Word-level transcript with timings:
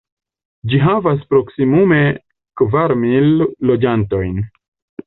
Ĝi 0.71 0.79
havas 0.85 1.21
proksimume 1.35 2.01
kvar 2.63 2.99
mil 3.07 3.33
loĝantojn. 3.73 4.47